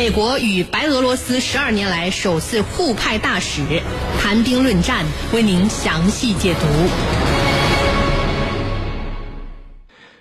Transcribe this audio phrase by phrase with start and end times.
[0.00, 3.82] 美国与白俄罗斯十二年来首次互派大使
[4.18, 6.60] 谈兵论战，为您详细解读。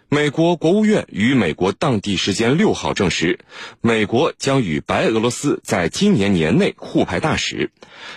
[0.09, 3.39] 美国国务院于美国当地时间六号证实，
[3.79, 7.71] 美国将与白俄罗斯在今年年内互派大使，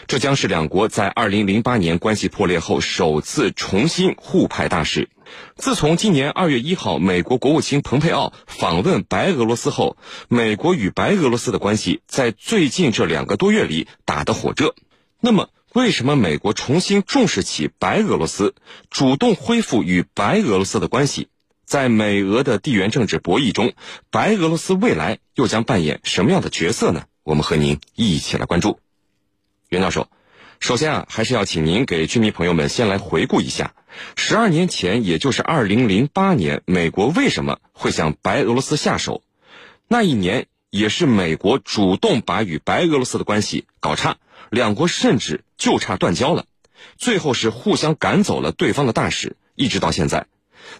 [0.08, 5.08] 这将是两国在二零零八年关系破裂后首次重新互派大使。
[5.56, 9.96] 自从今年二月一号，美国国务卿蓬佩奥访问白俄罗斯后，
[10.28, 14.74] 美国与白俄罗斯的关系在最近这两个多月里打得火热。
[15.20, 18.54] 那么，为什么美国重新重视起白俄罗斯，
[18.90, 21.28] 主动恢复与白俄罗斯的关系？
[21.64, 23.72] 在美俄的地缘政治博弈中，
[24.10, 27.04] 白俄罗斯未来又将扮演什么样的角色呢？
[27.22, 28.80] 我们和您一起来关注。
[29.68, 30.08] 袁教授，
[30.60, 33.74] 首先啊，还是要请您给居民朋友们先来回顾一下，
[34.16, 39.22] 十二年前，也就是二零零八年，美国为什么会向白俄罗斯下手？
[39.88, 44.16] 那一年也是美国主动把与白俄罗斯的关系搞差，
[44.50, 46.46] 两国甚至就差断交了，
[46.96, 50.26] 最后是互相赶走了对方的大使，一直到现在。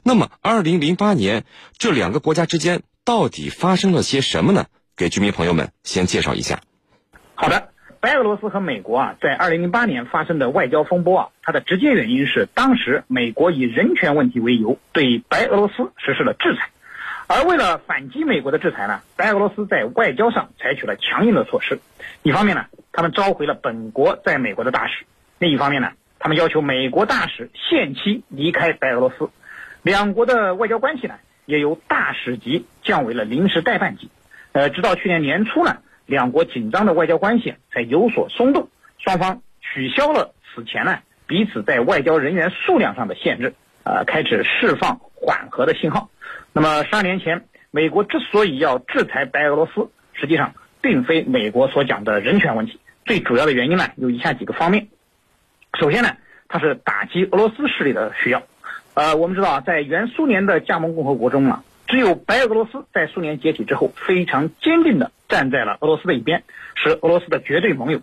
[0.02, 1.44] 那么，二零零八年
[1.77, 4.66] 这两个国家之间到底发生了些什么呢？
[4.96, 6.62] 给居民朋友们先介绍一下。
[7.34, 7.71] 好的，
[8.03, 16.69] 白俄罗斯和美国啊，在二零零八年发生的外交风波啊，它的直接原因是当时美国以人权问题为由对白俄罗斯实施了制裁，
[17.28, 21.78] 而为了反击美国的制裁呢，白俄罗斯在外交上采取了强硬的措施。
[22.25, 25.05] 一方面呢，他们召回了本国在美国的大使；
[25.39, 29.30] 另一方面呢，他们要求美国大使限期离开白俄罗斯。
[29.83, 31.14] 两国的外交关系呢，
[31.47, 34.11] 也由大使级降为了临时代办级。
[34.50, 35.78] 呃，直到去年年初呢，
[36.12, 38.68] 两国紧张的外交关系才有所松动，
[38.98, 46.10] 双方取消了此前呢彼此在外交人员数量上的限制，呃，开始释放缓和的信号。
[46.52, 50.52] 那么，十二年前，美国之所以要制裁白俄罗斯，实际上
[50.83, 54.88] 并非美国所讲的人权问题，最主要的原因呢有以下几个方面。
[55.80, 56.10] 首先呢，
[56.46, 58.42] 它是打击俄罗斯势力的需要。
[58.92, 66.44] 呃，我们知道啊，在原苏联的加盟共和国中啊，只有白俄罗斯在苏联解体之后非常坚定的站在了俄罗斯的一边，
[66.76, 68.02] 是俄罗斯的绝对盟友。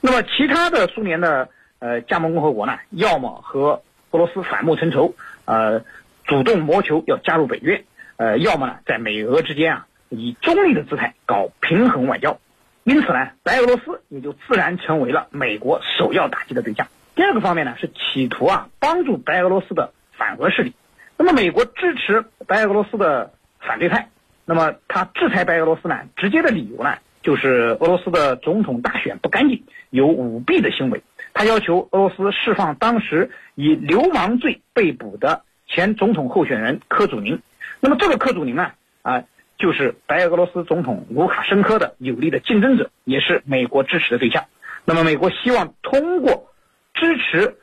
[0.00, 5.14] 那么其他的苏联的呃加盟共和国呢，要么和俄罗斯反目成仇，
[5.44, 5.84] 呃，
[6.24, 7.84] 主动谋求要加入北约，
[8.16, 12.40] 呃，要么呢在美俄之间啊以中立的姿态搞平衡外交。
[12.84, 16.88] 因此呢，白俄罗斯也就自然成为了美国首要打击的对象。
[17.14, 19.92] 第二个方面呢，是企图啊帮助白俄罗斯的。
[20.20, 20.74] 反俄势力，
[21.16, 24.10] 那么美国支持白俄罗斯的反对派，
[24.50, 26.00] 那么他制裁白俄罗斯呢？
[26.16, 31.04] 直接的理由呢，就是俄罗斯的总统大选不干净，有舞弊的行为。
[31.32, 37.40] 他要求俄罗斯释放当时以流氓罪被捕的前总统候选人科祖宁。
[37.78, 38.72] 那么这个科祖宁呢，
[39.02, 39.22] 啊，
[39.56, 44.46] 就是白俄罗斯总统卢卡申科的有力的竞争者，也是美国支持的对象。
[44.84, 46.50] 那么美国希望通过
[46.94, 47.56] 支持。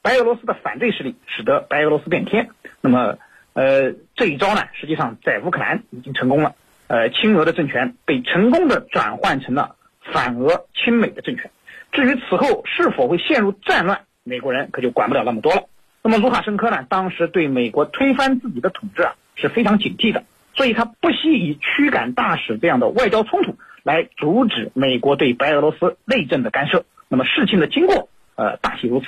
[0.00, 2.50] 白俄罗斯的反对势力使得白俄罗斯变天，
[2.80, 3.18] 那么，
[3.58, 6.54] 呃，这一招呢，实际上在乌克兰已经成功了，
[6.86, 9.74] 呃，亲俄的政权被成功的转换成了
[10.12, 11.50] 反俄亲美的政权。
[11.90, 15.64] 至于此后是否会陷入战乱，美国人可就管不了那么多了。
[16.04, 20.22] 那么卢卡申科呢，当时对美国推翻自己的统治啊是非常警惕的，
[20.54, 26.84] 所以他不惜以驱赶大使这样的外交冲突来阻止美国对白俄罗斯内政的干涉。
[27.08, 29.06] 那么事情的经过，呃，大体如此。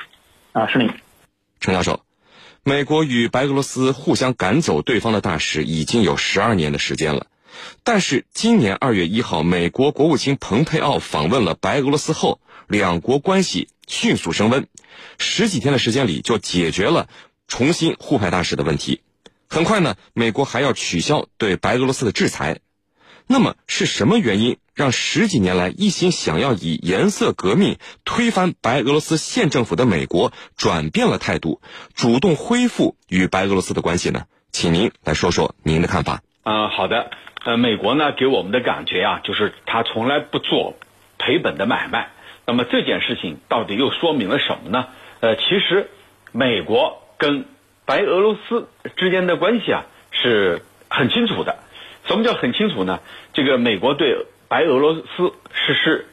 [0.51, 0.91] 啊，是你，
[1.61, 2.01] 陈教授。
[2.63, 7.27] 美国与白俄罗斯互相赶走对方的大使已经有十二年的时间了，
[7.85, 12.39] 但是今年二月一号，美国国务卿蓬佩奥访问了白俄罗斯后，
[12.69, 14.69] 两国关系迅速升温，
[15.17, 17.09] 十几天的时间里就解决了
[17.49, 19.01] 重新互派大使的问题。
[19.49, 22.61] 很快呢，美国还要取消对白俄罗斯的制裁。
[23.27, 27.77] 那么是什么原因让十几年来一心想要以颜色革命
[28.07, 31.61] 推翻白俄罗斯现政府的美国转变了态度，
[31.95, 34.23] 主动恢复与白俄罗斯的关系呢？
[34.53, 36.23] 请您来说说您的看法。
[36.45, 37.11] 啊，好的。
[37.45, 40.77] 呃，美国呢给我们的感觉啊，就是他从来不做
[41.19, 42.13] 赔本的买卖。
[42.47, 44.87] 那么这件事情到底又说明了什么呢？
[45.21, 45.91] 呃，其实
[46.33, 47.45] 美国跟
[47.85, 48.67] 白俄罗斯
[48.97, 51.59] 之间的关系啊是很清楚的。
[52.07, 53.01] 什么叫很清楚呢？
[53.35, 56.07] 这个美国对白俄罗斯实施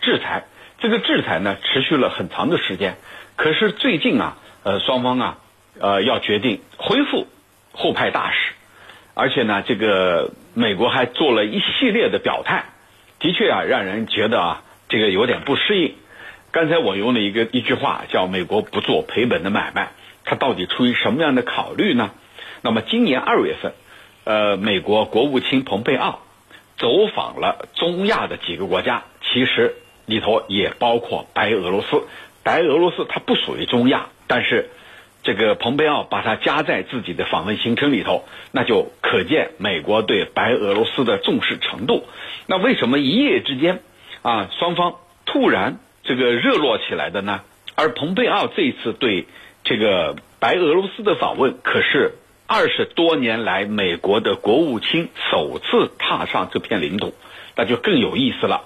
[0.00, 0.46] 制裁，
[0.80, 2.96] 这个制裁呢持续了很长的时间。
[3.36, 5.38] 可是最近啊，呃，双方啊，
[5.78, 7.28] 呃，要决定恢复
[7.70, 8.54] 互派大使，
[9.14, 12.64] 而且呢，这个美国还做了一系列的表态，
[13.20, 15.94] 的确啊，让人觉得啊，这个有点不适应。
[16.50, 19.92] 刚才我用了一个一句话，叫“美国不做赔本的买卖”，
[20.26, 22.10] 它到底出于什么样的考虑呢？
[22.62, 23.74] 那么今年二月份。
[24.24, 26.22] 呃，美国国务卿蓬佩奥
[26.78, 29.74] 走访了中亚的几个国家，其实
[30.04, 32.02] 里头也包括白俄罗斯。
[32.42, 34.70] 白俄罗斯它不属于中亚，但是
[35.22, 42.06] 这个蓬佩奥把它加在自己的访问行程里头，那就可见美国对白俄罗斯的重视程度。
[42.46, 43.80] 那为什么一夜之间
[44.22, 44.94] 啊双方
[45.24, 47.40] 突然这个热络起来的呢？
[47.74, 49.26] 而蓬佩奥这一次对
[49.64, 52.12] 这个白俄罗斯的访问，可是
[52.48, 57.12] 二十多年来美国的国务卿首次踏上这片领土，
[57.56, 58.62] 那就更有意思了。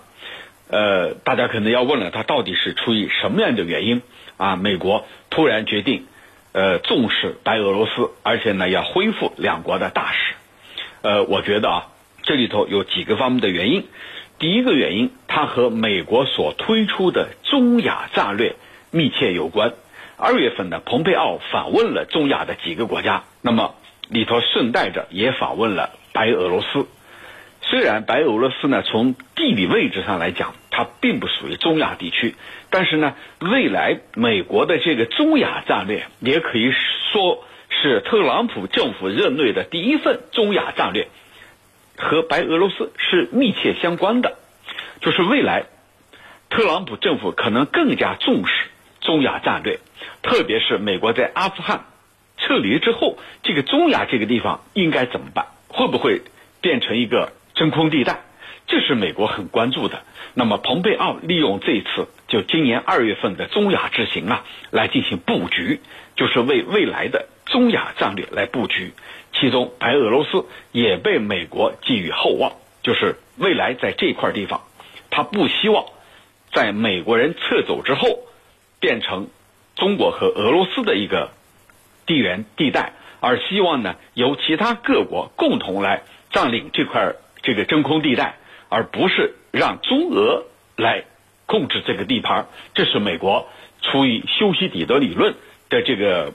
[0.68, 4.02] 呃，大家可能要问了，他到底是出于什么样的原因
[4.36, 4.56] 啊？
[4.56, 6.06] 美国突然决定，
[6.52, 10.34] 呃，重视白俄罗斯，而且呢要恢复两国的大使。
[11.00, 11.86] 呃，我觉得啊，
[12.22, 13.86] 这里头有几个方面的原因。
[14.38, 18.56] 第一个原因，它和美国所推出的中亚战略
[18.90, 19.72] 密切有关。
[20.22, 23.74] 二月份呢，蓬佩奥访问了中亚的几个国家，那么
[24.10, 26.86] 里头顺带着也访问了白俄罗斯。
[27.62, 32.34] 虽然白俄罗斯呢，从地理位置上来讲，它并不属于中亚地区，
[32.68, 36.70] 但是呢，未来美国的这个中亚战略，也可以
[37.12, 41.08] 说是特朗普政府任内的第一份中亚战略，
[41.96, 44.36] 和白俄罗斯是密切相关的。
[45.00, 45.64] 就是未来，
[46.50, 48.52] 特朗普政府可能更加重视
[49.00, 49.78] 中亚战略，
[50.22, 51.84] 特别是美国在阿富汗
[52.38, 55.46] 撤离之后，这个中亚这个地方应该怎么办？
[55.68, 56.22] 会不会
[56.60, 57.32] 变成一个？
[57.52, 58.20] 真空地带，
[58.68, 60.02] 这是美国很关注的。
[60.32, 65.80] 那么，蓬佩奥利用这一次就今年二月份的中亚之行啊，来进行布局，
[66.16, 68.94] 就是为未来的中亚战略来布局。
[69.34, 72.52] 其中，白俄罗斯也被美国寄予厚望，
[72.82, 74.62] 就是未来在这块地方，
[75.10, 75.84] 他不希望
[76.52, 78.20] 在美国人撤走之后，
[78.80, 79.28] 变成
[79.76, 81.30] 中国和俄罗斯的一个
[82.06, 87.14] 地缘地带，而希望呢由其他各国共同来占领这块。
[87.42, 88.36] 这个真空地带，
[88.68, 90.44] 而不是让中俄
[90.76, 91.04] 来
[91.46, 93.48] 控制这个地盘，这是美国
[93.80, 95.34] 出于修昔底德理论
[95.70, 96.34] 的这个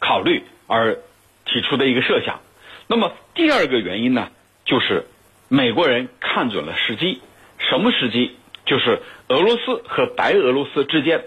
[0.00, 0.96] 考虑而
[1.44, 2.40] 提出的一个设想。
[2.86, 4.30] 那么第二个原因呢，
[4.64, 5.04] 就是
[5.48, 7.20] 美国人看准了时机，
[7.58, 8.34] 什么时机？
[8.64, 11.24] 就是俄罗斯和白俄罗斯之间，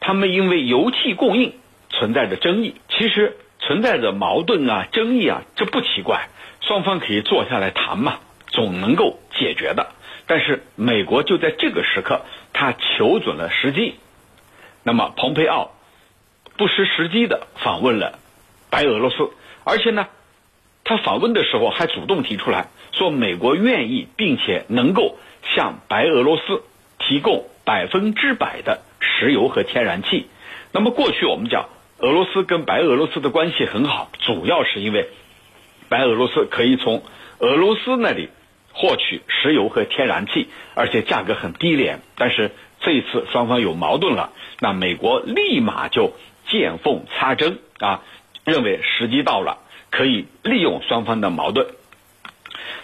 [0.00, 1.54] 他们因为油气供应
[1.90, 6.28] 存在着争议，其实存在着矛盾啊、争议啊，这不奇怪，
[6.60, 8.18] 双方可以坐下来谈嘛。
[8.52, 9.92] 总能够解决的，
[10.26, 13.94] 但是美国就在这个时刻，他求准了时机。
[14.82, 15.70] 那么，蓬佩奥
[16.56, 18.18] 不失时机的访问了
[18.68, 19.30] 白俄罗斯，
[19.62, 20.08] 而且呢，
[20.82, 25.16] 他访问的时候还主动提出来说，美国愿意并且能够
[25.54, 26.64] 向白俄罗斯
[26.98, 30.28] 提供百分之百的石油和天然气。
[30.72, 31.68] 那么，过去我们讲
[31.98, 35.08] 俄罗斯跟白俄罗斯的关系很好，主要是因为
[35.88, 37.02] 白俄罗斯可以从
[37.38, 38.28] 俄罗斯那里。
[38.72, 42.02] 获取石油和天然气，而且价格很低廉。
[42.14, 44.30] 但是这一次双方有矛盾了，
[44.60, 46.14] 那美国立马就
[46.48, 48.04] 见缝插针啊，
[48.44, 49.58] 认为时机到了，
[49.90, 51.66] 可以利用双方的矛盾。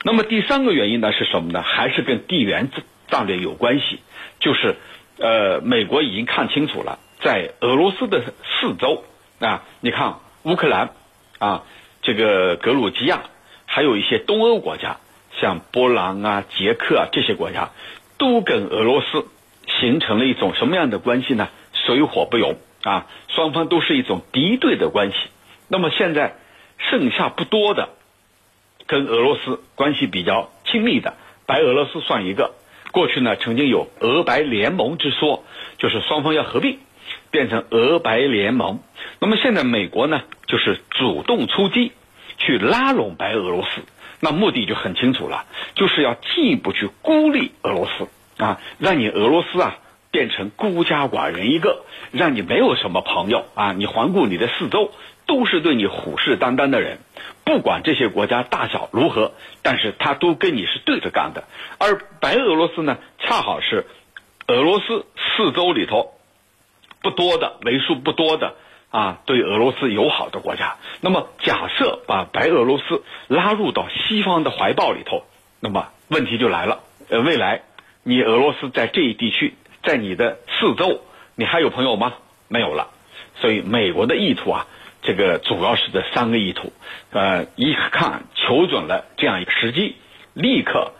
[0.02, 1.62] 那么第三个原因呢是什么呢？
[1.62, 2.68] 还是跟地缘
[3.08, 4.00] 战略有关系，
[4.40, 4.74] 就是
[5.18, 9.04] 呃，美国已经看清楚了，在俄罗斯的四周
[9.40, 10.90] 啊，你看乌克兰
[11.38, 11.64] 啊，
[12.02, 13.22] 这个格鲁吉亚，
[13.64, 14.98] 还有一些东欧国家。
[15.38, 17.68] 像波兰啊、捷克啊这些国家，
[18.16, 19.26] 都跟俄罗斯
[19.66, 21.50] 形成了一种什么样的关系呢？
[21.74, 25.16] 水火不容啊，双方都是一种敌对的关系。
[25.68, 26.36] 那么现在
[26.78, 27.90] 剩下不多的，
[28.86, 31.12] 跟俄罗斯关系比较亲密的，
[31.44, 32.54] 白俄罗斯算一个。
[32.96, 35.44] 过去呢，曾经有俄白联盟之说，
[35.76, 36.78] 就是双方要合并，
[37.30, 38.80] 变成俄白联盟。
[39.20, 41.92] 那么现在美国呢，就是主动出击，
[42.38, 43.82] 去拉拢白俄罗斯。
[44.20, 48.08] 那目的就很清楚了，就是要进一步去孤立俄罗斯
[48.42, 49.76] 啊，让你俄罗斯啊
[50.10, 53.74] 变成孤家寡人一个，让你没有什么朋友啊。
[53.74, 54.90] 你环顾你的四周，
[55.26, 56.98] 都是对你虎视眈眈的人，
[57.44, 61.44] 不管这些国家大小如何，但是他都跟你是对着干的。
[61.78, 63.86] 而白俄罗斯呢，恰好是
[64.46, 66.12] 俄罗斯四周里头
[67.02, 68.54] 不多的为数不多的。
[68.88, 75.24] 啊，对俄罗斯友好的国家，那么假设把白俄罗斯拉入到西方的怀抱里头，
[75.60, 76.80] 那么问题就来了。
[77.10, 77.62] 呃，未来
[78.04, 81.02] 你俄罗斯在这一地区，在你的四周，
[81.34, 82.14] 你还有朋友吗？
[82.48, 82.88] 没有了。
[83.34, 84.66] 所以美国的意图啊，
[85.06, 86.72] 这个主要是这三个意图。
[87.12, 89.96] 呃，一看求准了这样一个时机，
[90.34, 90.92] 立刻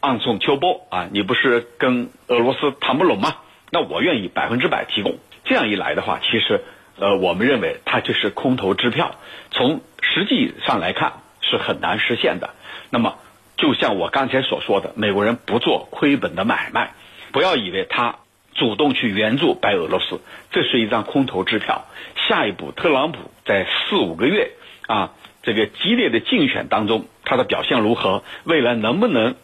[0.00, 1.08] 暗送秋波啊！
[1.10, 3.36] 你不是跟俄罗斯谈不拢吗？
[3.70, 5.16] 那我愿意百分之百提供。
[5.44, 6.62] 这样一来的话，其实。
[6.98, 9.16] 呃，我们认为它就是空头支票，
[9.50, 12.50] 从实际上来看是很难实现的。
[12.90, 13.16] 那么，
[13.56, 16.92] 就像我刚才所说的，美国人不做亏本的买卖，
[17.32, 18.16] 不要以为他
[18.54, 21.86] 主动去援助白俄罗斯，这是一张空头支票。
[22.28, 24.52] 下一步，特朗普在四五个月
[24.86, 28.22] 啊这个激烈的竞选当中，他的表现如何？
[28.44, 29.34] 未来能不能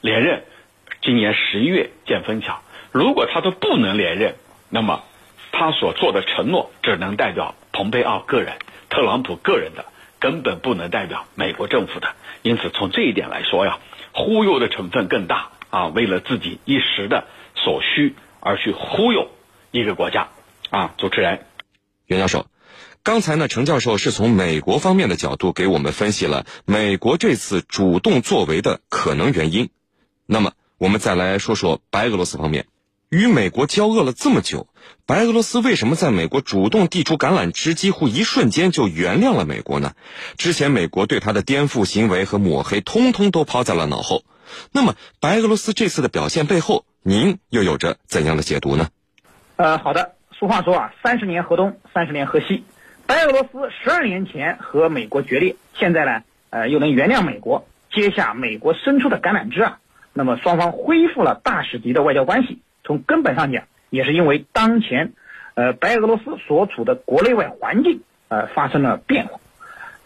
[0.00, 0.44] 连任？
[1.02, 2.62] 今年十一月见分晓。
[2.90, 4.34] 如果他都不能连任，
[4.70, 5.04] 那么
[5.52, 8.54] 他所做的承诺只能代表蓬佩奥个人、
[8.88, 9.84] 特朗普个人的，
[10.18, 12.08] 根本不能代表美国政府的。
[12.42, 13.78] 因此，从这一点来说呀，
[14.12, 15.86] 忽悠的成分更大啊！
[15.88, 18.14] 为了自己一时的所需
[18.44, 19.28] 而去忽悠
[19.70, 20.28] 一个国家
[20.68, 20.94] 啊！
[20.98, 21.46] 主持人，
[22.06, 22.46] 袁教授，
[23.02, 29.70] 刚才呢，程教授是从美国方面的角度给我们分析了美国这次主动作为的可能原因。
[30.26, 32.66] 那么，我们再来说说白俄罗斯方面。
[33.08, 34.66] 与美国交恶了这么久，
[35.06, 39.94] 白俄罗斯为什么在美国主动递出橄榄枝，几乎一瞬间就原谅了美国呢？
[40.36, 44.24] 之前美国对他的颠覆行为和抹黑，通通都抛在了脑后。
[44.72, 48.88] 那么，白俄罗斯这次的表现背后，您又有着怎样的解读呢？
[49.56, 50.14] 呃，好的。
[50.32, 52.64] 俗话说啊，三十年河东，三十年河西。
[53.06, 59.80] 白俄罗斯十二年前和美国决裂，现在呢，呃，又能原谅美国，接下美国伸出的橄榄枝啊，
[60.14, 62.60] 那么双方恢复了大使级的外交关系。
[62.84, 65.12] 从根本上讲，也是因为当前，
[65.52, 69.40] 呃，白俄罗斯所处的国内外环境，呃，发生了变化，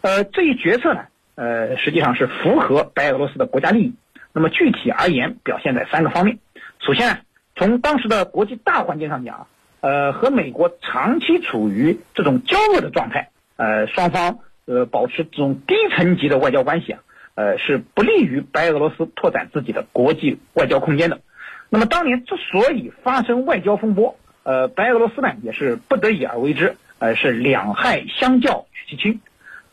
[0.01, 1.03] 呃，这一决策呢，
[1.37, 3.95] 呃，实际上是符合白俄罗斯的国家利益。
[4.33, 6.39] 那么具体而言，表现在三个方面。
[6.81, 7.19] 首先呢，
[7.57, 9.47] 从当时的国际大环境上讲，
[9.81, 17.01] 呃，和美国长期处于这种交恶的状态，呃，双方呃保持这种低层级的外交关系啊，
[17.35, 21.21] 呃，是不利于白俄罗斯拓展自己的国际外交空间的。
[21.69, 29.21] 那么当年之所以发生外交风波，呃，白俄罗斯呢也是不得已而为之，呃，是两害相较取其轻。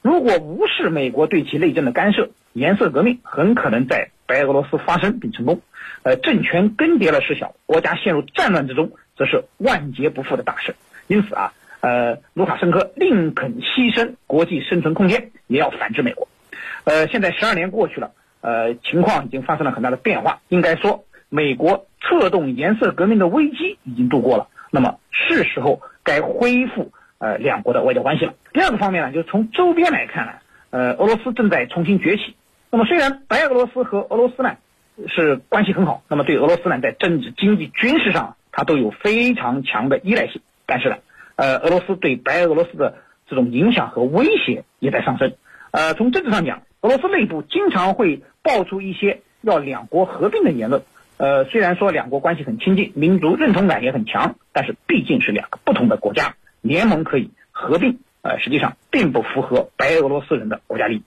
[0.02, 5.62] 如果无视美国对其内政的干涉，颜色革命很可能在白俄罗斯发生并成功。
[6.06, 10.76] 呃，政权更迭了事小，国家陷入战乱之中，则是万劫不复的大事。
[11.08, 16.28] 因此啊，呃，卢卡申科宁肯牺牲国际生存空间，也要反制美国。
[16.84, 21.04] 呃，现在十二年过去了，呃，情况已经发生了很大的变化，应该说。
[21.28, 28.36] 美国策动颜色革命的危机已经度过了，那么是时候该恢复呃两国的外交关系了。
[28.54, 30.34] 第二个方面呢，就是从周边来看呢，
[30.70, 32.36] 呃，俄罗斯正在重新崛起。
[32.70, 34.56] 那么虽然白俄罗斯和俄罗斯呢
[35.08, 40.98] 是关系很好，那么对俄罗斯呢在政治、经济、军事上它都有非常强的依赖性，但是呢，
[41.36, 45.34] 呃，俄罗斯对白俄罗斯的这种影响和威胁也在上升。
[45.72, 50.84] 呃，从政治上讲，俄罗斯内部经常会爆出一些要两国合并的言论。
[51.18, 61.04] 呃，虽然说两国关系很亲近，民族认同感也很强，但是毕竟是两个不同的国家，联盟可以合并，呃，实际上并不符合白俄罗斯人的国家利益。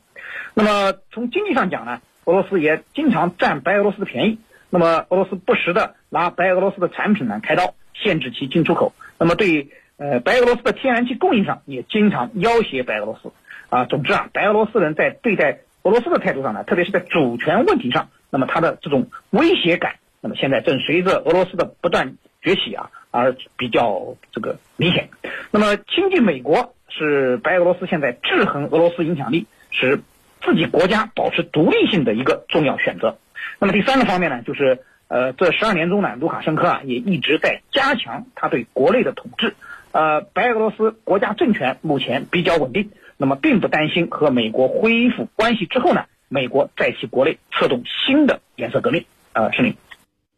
[0.54, 4.38] 那么从经济上讲呢，俄罗斯也经常占白俄罗斯的便宜。
[4.68, 8.92] 那么俄罗斯不时的拿白俄罗斯的产品呢开刀，限制其进出口。
[9.18, 13.32] 那么对呃白俄罗斯的天然气供应上也经常要挟白俄罗斯。
[13.70, 18.11] 啊，总之啊，白俄罗斯人在对待俄罗斯的态度上呢，特别是在主权问题上。
[18.28, 25.08] 那么他的这种威胁感，那么现在正随着俄罗斯的不断崛起啊，而比较这个明显。
[25.50, 30.00] 那么亲近美国是白俄罗斯现在制衡俄罗斯影响力，使
[30.49, 33.19] 自己国家保持独立性的一个重要选择。
[33.59, 39.55] 那么第三个方面呢，就是呃，这十二年中呢，卢卡申科啊也一直在加强他对国内的统治。
[39.93, 46.05] 呃，白俄罗斯国家政权目前比较稳定，那么并不担心和美国恢复关系之后呢。
[46.31, 49.76] 美国在其国内策动新的颜色革命，呃，是您，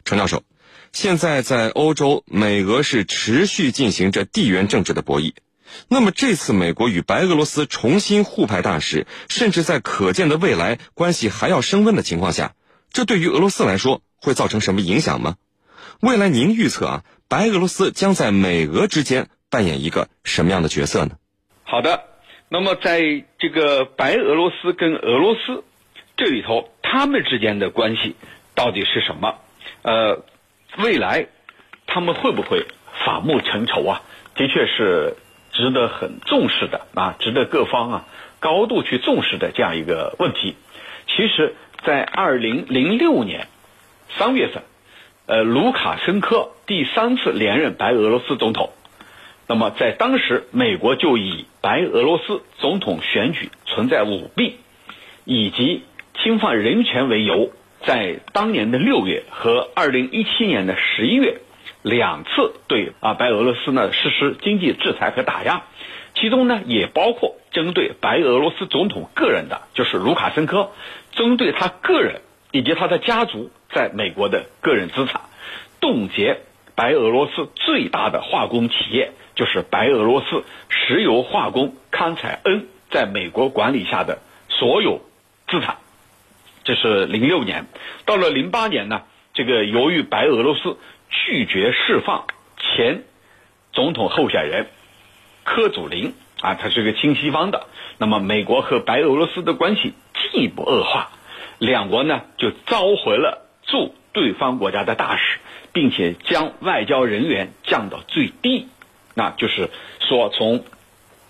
[0.04, 0.44] 陈教授，
[0.92, 5.32] 现在在欧洲，美俄是持续进行着地缘政治的博弈。
[5.88, 12.54] 那么这次美国与白俄罗斯重新互派大使，甚至在可见的未来关系还要升温的情况下，
[12.92, 15.36] 这对于俄罗斯来说会造成什么影响吗？
[16.00, 21.16] 未来您预测啊，白俄罗斯将在美俄之间扮演一个什么样的角色呢？
[21.64, 22.04] 好的，
[22.48, 23.00] 那么在
[23.38, 25.64] 这个白俄罗斯跟俄罗斯。
[26.16, 28.14] 这里头他们之间的关系
[28.54, 29.38] 到底是什么？
[29.80, 30.22] 呃，
[30.76, 31.28] 未来
[31.86, 32.66] 他们会不会
[33.06, 34.02] 反目成仇啊？
[34.34, 35.16] 的确是
[35.52, 38.04] 值得很重视的啊，值得各方啊
[38.38, 40.56] 高度去重视的这样一个问题。
[41.06, 43.48] 其实，在二零零六年
[44.16, 44.62] 三月份，
[45.26, 48.70] 呃，卢卡申科第三次连任白俄罗斯总统，
[49.46, 54.56] 那么在当时，美国就以白俄罗斯总统选举存在舞弊
[55.24, 55.82] 以及
[56.22, 57.50] 侵犯人权为由，
[57.84, 61.40] 在当年的六月和二零一七年的十一月，
[61.82, 65.62] 两次对啊白俄罗斯呢实施经济制裁和打压，
[66.14, 70.70] 其中呢也包括针对白俄罗斯总统个人的，就是卢卡申科，
[71.12, 72.20] 针对他个人
[72.52, 75.22] 以及他的家族在美国的个人资产，
[75.80, 76.40] 冻结
[76.74, 84.18] 白俄罗斯最大的化工企业，就是白俄罗斯石油化工康采恩在美国管理下的
[84.48, 85.00] 所有
[85.48, 85.78] 资产。
[86.62, 87.66] 这是零六年，
[88.04, 90.76] 到了零八年呢，这个由于白俄罗斯
[91.10, 92.26] 拒绝释放
[92.58, 93.02] 前
[93.72, 94.68] 总统候选人
[95.44, 97.66] 科祖林啊，他是个亲西方的，
[97.98, 101.10] 那么美国和白俄罗斯的关系进一步恶化。
[101.58, 105.38] 两国呢就召回了驻对方国家的大使，
[105.72, 108.68] 并且将外交人员降到最低。
[109.14, 109.68] 那就是
[110.00, 110.64] 说，从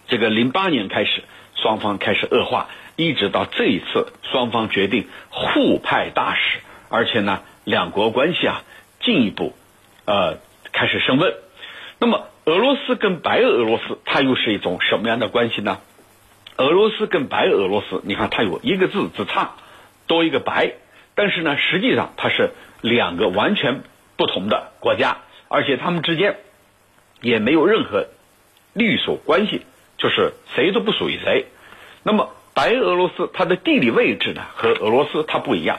[0.06, 1.24] 这个零八年开始，
[1.56, 6.58] 双方开始恶化，一直到这一次，双方决定互派大使，
[6.88, 8.62] 而且呢，两国关系啊
[9.00, 9.54] 进一步
[10.10, 10.38] 呃
[10.72, 11.32] 开始升温。
[12.00, 15.78] 那么，俄罗斯跟白俄罗斯，它又是一种什么样的关系呢？
[16.56, 19.52] 俄罗斯跟白俄罗斯，你看它有一个字之差。
[20.08, 20.72] 多一个白，
[21.14, 22.50] 但是呢，实际上它是
[22.80, 23.82] 两个完全
[24.16, 26.38] 不同的国家，而且他们之间
[27.20, 28.08] 也没有任何
[28.72, 29.62] 隶属关系，
[29.98, 31.46] 就是谁都不属于谁。
[32.02, 35.78] 那么白俄罗斯它的地理位置呢和俄罗斯它不一样，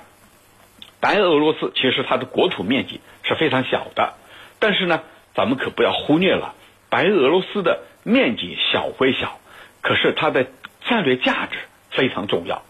[1.01, 4.13] 白俄罗斯其实它的国土面积是非常小的，
[4.61, 5.01] 但是呢，
[5.33, 6.53] 咱们可不要忽略了
[6.89, 9.39] 白俄罗斯的面积小归小，
[9.81, 10.45] 可是它的
[10.87, 11.57] 战略价值
[11.89, 12.61] 非常重要。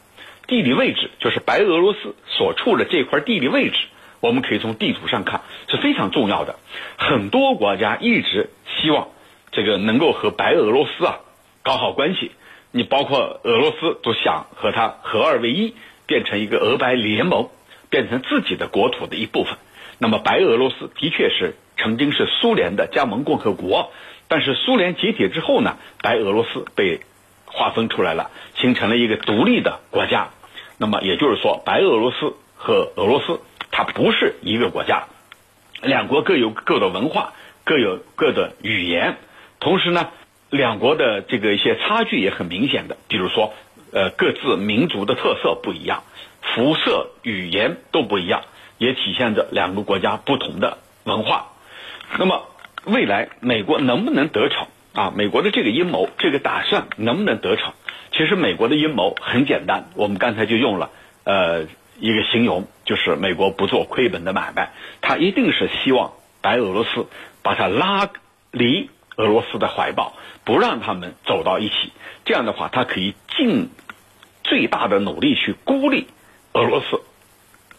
[0.47, 3.77] 地理位置就是白俄罗斯所处的这块地理位置，
[4.21, 6.55] 我们可以从地图上看是非常重要的。
[6.97, 9.09] 很多国家一直希望
[9.51, 11.19] 这个能够和白俄罗斯啊
[11.61, 12.31] 搞好关系，
[12.71, 17.49] 你包括俄罗斯都想和它合二为一，变成一个俄白联盟，
[17.89, 19.57] 变成自己的国土的一部分。
[19.97, 23.91] 那么白俄罗斯的确是曾经是苏联的加盟共和国，
[24.27, 26.99] 但是苏联解体之后呢，白俄罗斯被
[27.45, 30.29] 划分出来了，形成了一个独立的国家。
[30.77, 35.07] 那么也就是说，白俄罗斯和俄罗斯它不是一个国家，
[35.81, 37.33] 两国各有各的文化，
[37.63, 39.17] 各有各的语言，
[39.59, 40.09] 同时呢，
[40.49, 43.53] 两国的这个一些差距也很明显的，比如说，
[43.91, 46.03] 呃，各自民族的特色不一样，
[46.41, 48.41] 肤色、语言都不一样，
[48.77, 51.47] 也体现着两个国家不同的文化。
[52.17, 52.47] 那么
[52.85, 55.13] 未来美国能不能得逞啊？
[55.15, 57.73] 美国的这个阴谋、这个打算能不能得逞？
[58.11, 60.89] 其实美国的阴谋很简单，我们刚才就用了
[61.23, 61.63] 呃
[61.99, 64.71] 一个形容，就是美国不做亏本的买卖，
[65.01, 67.07] 他一定是希望白俄罗斯
[67.41, 68.09] 把他拉
[68.51, 71.93] 离俄罗斯的怀抱，不让他们走到一起。
[72.25, 73.69] 这样的话，他可以尽
[74.43, 76.07] 最大的努力去孤立
[76.53, 77.01] 俄罗斯。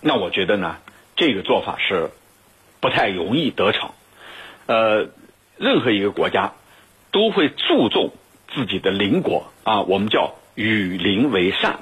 [0.00, 0.78] 那我觉得呢，
[1.16, 2.10] 这个做法是
[2.80, 3.90] 不太容易得逞。
[4.66, 5.08] 呃，
[5.58, 6.52] 任何一个国家
[7.10, 8.12] 都会注重。
[8.54, 11.78] 自己的邻国啊，我们叫与邻为善。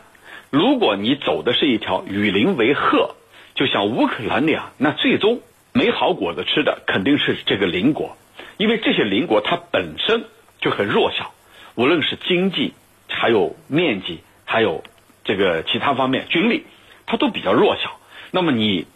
[0.50, 3.16] 如果你走的是一条与邻为壑，
[3.56, 5.40] 就像乌克兰那样，那最终
[5.72, 8.16] 没好果子吃的肯定是这个邻国，
[8.56, 10.26] 因为这些邻国它本身
[10.60, 11.32] 就很弱小，
[11.74, 12.72] 无论是经济、
[13.08, 14.84] 还有面积、还有
[15.24, 16.66] 这个其他方面军力，
[17.04, 17.98] 它都比较弱小。
[18.30, 18.86] 那么你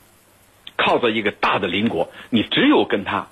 [0.76, 3.26] 靠着一个大的邻国，你只有跟他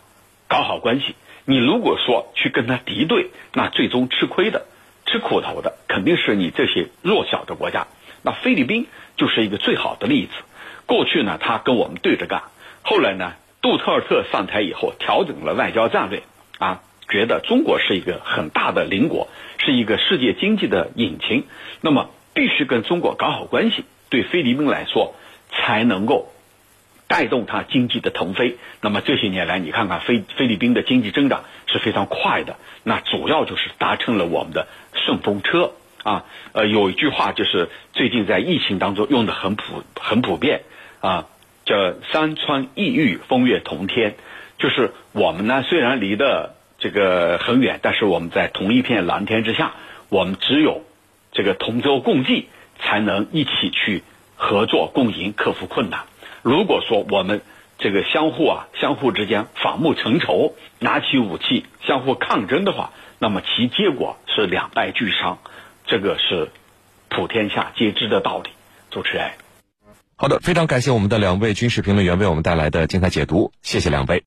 [0.53, 1.15] 搞好关系。
[1.47, 4.67] 你如果说去跟他敌对，那最终吃亏的、
[5.07, 7.87] 吃苦头的肯定是你这些弱小的国家。
[8.21, 8.87] 那菲律宾
[9.17, 10.33] 就是一个最好的例子。
[10.85, 12.43] 过去呢，他跟我们对着干，
[12.83, 16.23] 后来呢，杜特尔特上台以后调整了外交战略，
[16.59, 21.47] 啊，觉得中国是一个很大的邻国，是一个世界经济的引擎，
[21.81, 25.15] 那么必须跟中国搞好关系，对菲律宾来说
[25.51, 26.32] 才能够。
[27.09, 28.57] 带动它经济的腾飞。
[28.81, 32.57] 那么这些年来，你看看菲菲律宾的经济增长是非常快的。
[32.83, 36.25] 那主要就是达成了我们的顺风车啊。
[36.53, 40.63] 呃，有一句话就是最近在疫情当中用的很普很普遍
[41.01, 41.27] 啊，
[41.65, 44.17] 叫“山川异域，风月同天”。
[44.59, 49.73] 就是我们呢虽然离得这个很远，但是我们在同一片蓝天之下，
[50.09, 50.83] 我们只有
[51.33, 54.03] 这个同舟共济，才能一起去
[54.37, 56.01] 合作共赢，克服困难。
[56.43, 57.41] 如果说我们
[57.79, 65.39] 这个相互啊，相互之间反目成仇，拿起武器相互抗争的话，那么其结果是两败俱伤，
[65.87, 66.51] 这个是
[67.09, 68.51] 普天下皆知的道理。
[68.91, 69.31] 主持人，
[70.17, 74.21] 好的，非常感谢我们的两位军事评论员为我们带来的精彩解读，谢谢两位。